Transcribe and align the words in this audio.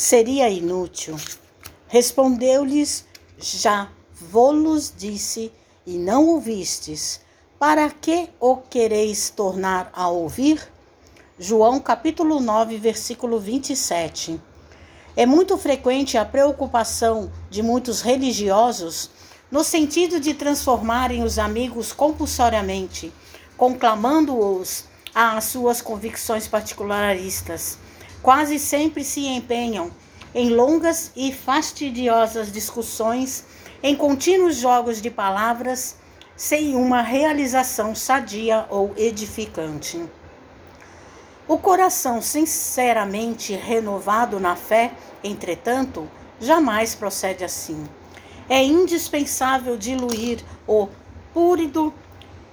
seria 0.00 0.48
inútil. 0.48 1.14
Respondeu-lhes: 1.86 3.04
Já 3.38 3.90
vô-los 4.14 4.90
disse 4.96 5.52
e 5.86 5.98
não 5.98 6.26
ouvistes. 6.28 7.20
Para 7.58 7.90
que 7.90 8.30
o 8.40 8.56
quereis 8.56 9.28
tornar 9.28 9.90
a 9.92 10.08
ouvir? 10.08 10.66
João 11.38 11.78
capítulo 11.78 12.40
9, 12.40 12.78
versículo 12.78 13.38
27. 13.38 14.40
É 15.14 15.26
muito 15.26 15.58
frequente 15.58 16.16
a 16.16 16.24
preocupação 16.24 17.30
de 17.50 17.62
muitos 17.62 18.00
religiosos 18.00 19.10
no 19.50 19.62
sentido 19.62 20.18
de 20.18 20.32
transformarem 20.32 21.22
os 21.22 21.38
amigos 21.38 21.92
compulsoriamente, 21.92 23.12
conclamando-os 23.54 24.84
às 25.14 25.44
suas 25.44 25.82
convicções 25.82 26.48
particularistas 26.48 27.76
quase 28.22 28.58
sempre 28.58 29.04
se 29.04 29.26
empenham 29.26 29.90
em 30.34 30.50
longas 30.50 31.10
e 31.16 31.32
fastidiosas 31.32 32.52
discussões, 32.52 33.44
em 33.82 33.96
contínuos 33.96 34.56
jogos 34.56 35.00
de 35.00 35.10
palavras, 35.10 35.96
sem 36.36 36.74
uma 36.74 37.02
realização 37.02 37.94
sadia 37.94 38.66
ou 38.70 38.92
edificante. 38.96 40.02
O 41.48 41.58
coração 41.58 42.22
sinceramente 42.22 43.54
renovado 43.54 44.38
na 44.38 44.54
fé, 44.54 44.92
entretanto, 45.24 46.08
jamais 46.40 46.94
procede 46.94 47.44
assim. 47.44 47.84
É 48.48 48.62
indispensável 48.62 49.76
diluir 49.76 50.44
o 50.66 50.88
púrido 51.34 51.92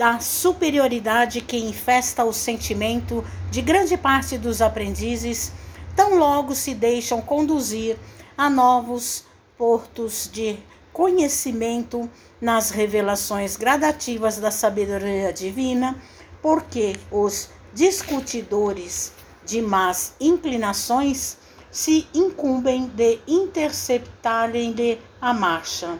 da 0.00 0.18
superioridade 0.18 1.42
que 1.42 1.58
infesta 1.58 2.24
o 2.24 2.32
sentimento 2.32 3.22
de 3.50 3.60
grande 3.60 3.98
parte 3.98 4.38
dos 4.38 4.62
aprendizes, 4.62 5.52
tão 5.94 6.16
logo 6.16 6.54
se 6.54 6.74
deixam 6.74 7.20
conduzir 7.20 7.98
a 8.34 8.48
novos 8.48 9.26
portos 9.58 10.26
de 10.32 10.56
conhecimento 10.90 12.08
nas 12.40 12.70
revelações 12.70 13.58
gradativas 13.58 14.38
da 14.38 14.50
sabedoria 14.50 15.34
divina, 15.34 15.94
porque 16.40 16.96
os 17.10 17.50
discutidores 17.74 19.12
de 19.44 19.60
más 19.60 20.14
inclinações 20.18 21.36
se 21.70 22.08
incumbem 22.14 22.86
de 22.86 23.18
interceptarem-lhe 23.28 24.98
a 25.20 25.34
marcha. 25.34 25.98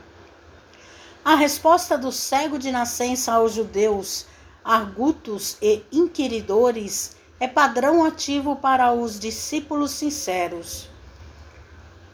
A 1.23 1.35
resposta 1.35 1.99
do 1.99 2.11
cego 2.11 2.59
de 2.59 2.73
nascença 2.73 3.35
aos 3.35 3.53
judeus, 3.53 4.25
argutos 4.65 5.59
e 5.61 5.83
inquiridores 5.93 7.15
é 7.39 7.47
padrão 7.47 8.05
ativo 8.05 8.57
para 8.57 8.91
os 8.93 9.21
discípulos 9.21 9.91
sinceros. 9.91 10.89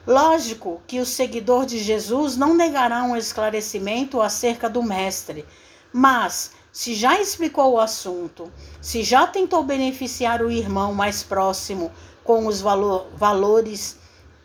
Lógico 0.05 0.83
que 0.89 0.99
o 0.99 1.07
seguidor 1.07 1.67
de 1.67 1.79
Jesus 1.79 2.37
não 2.37 2.53
negará 2.53 3.05
um 3.05 3.17
esclarecimento 3.17 4.21
acerca 4.21 4.69
do 4.69 4.83
Mestre, 4.83 5.45
mas 5.93 6.51
se 6.73 6.93
já 6.93 7.21
explicou 7.21 7.75
o 7.75 7.81
assunto, 7.81 8.53
se 8.81 9.05
já 9.05 9.25
tentou 9.25 9.63
beneficiar 9.63 10.43
o 10.43 10.51
irmão 10.51 10.93
mais 10.93 11.23
próximo 11.23 11.93
com 12.25 12.47
os 12.47 12.61
valor, 12.61 13.07
valores 13.15 13.99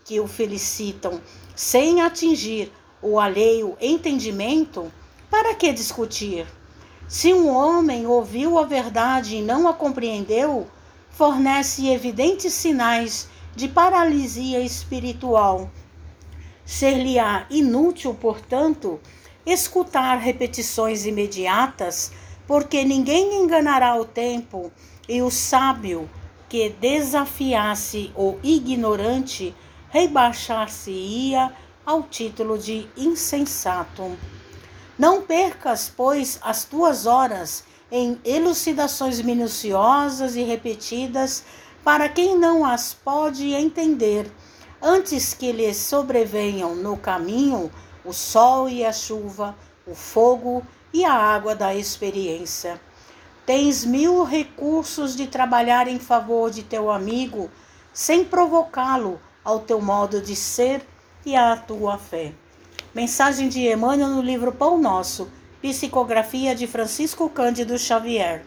que 0.05 0.19
o 0.19 0.27
felicitam, 0.27 1.19
sem 1.55 2.01
atingir 2.01 2.71
o 3.01 3.19
alheio 3.19 3.75
entendimento, 3.81 4.91
para 5.29 5.55
que 5.55 5.71
discutir? 5.73 6.45
Se 7.07 7.33
um 7.33 7.49
homem 7.49 8.05
ouviu 8.05 8.57
a 8.57 8.63
verdade 8.63 9.37
e 9.37 9.41
não 9.41 9.67
a 9.67 9.73
compreendeu, 9.73 10.67
fornece 11.09 11.89
evidentes 11.89 12.53
sinais 12.53 13.27
de 13.55 13.67
paralisia 13.67 14.61
espiritual. 14.61 15.69
Ser-lhe-á 16.65 17.45
inútil, 17.49 18.13
portanto, 18.13 18.99
escutar 19.45 20.17
repetições 20.19 21.05
imediatas, 21.05 22.11
porque 22.47 22.85
ninguém 22.85 23.35
enganará 23.43 23.95
o 23.95 24.05
tempo 24.05 24.71
e 25.07 25.21
o 25.21 25.29
sábio 25.29 26.09
que 26.47 26.69
desafiasse 26.69 28.11
o 28.15 28.37
ignorante 28.43 29.55
rebaixar-se-ia 29.89 31.51
ao 31.85 32.03
título 32.03 32.57
de 32.57 32.87
insensato. 32.95 34.15
Não 34.97 35.21
percas, 35.21 35.91
pois, 35.95 36.39
as 36.41 36.63
tuas 36.63 37.05
horas 37.05 37.63
em 37.91 38.19
elucidações 38.23 39.21
minuciosas 39.21 40.35
e 40.35 40.43
repetidas 40.43 41.43
para 41.83 42.07
quem 42.07 42.37
não 42.37 42.63
as 42.63 42.93
pode 42.93 43.53
entender, 43.53 44.31
antes 44.81 45.33
que 45.33 45.51
lhes 45.51 45.77
sobrevenham 45.77 46.75
no 46.75 46.95
caminho 46.95 47.71
o 48.05 48.13
sol 48.13 48.69
e 48.69 48.85
a 48.85 48.93
chuva, 48.93 49.55
o 49.85 49.95
fogo 49.95 50.63
e 50.93 51.03
a 51.03 51.13
água 51.13 51.55
da 51.55 51.73
experiência. 51.73 52.79
Tens 53.45 53.83
mil 53.83 54.23
recursos 54.23 55.15
de 55.15 55.27
trabalhar 55.27 55.87
em 55.87 55.99
favor 55.99 56.51
de 56.51 56.63
teu 56.63 56.91
amigo, 56.91 57.49
sem 57.91 58.23
provocá-lo 58.23 59.19
ao 59.43 59.59
teu 59.59 59.81
modo 59.81 60.21
de 60.21 60.35
ser 60.35 60.85
e 61.25 61.35
à 61.35 61.55
tua 61.55 61.97
fé. 61.97 62.33
Mensagem 62.93 63.47
de 63.47 63.67
Emmanuel 63.67 64.09
no 64.09 64.21
livro 64.21 64.51
Pão 64.51 64.77
Nosso, 64.79 65.31
psicografia 65.61 66.53
de 66.55 66.67
Francisco 66.67 67.29
Cândido 67.29 67.77
Xavier. 67.77 68.43